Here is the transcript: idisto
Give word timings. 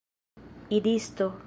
idisto 0.77 1.27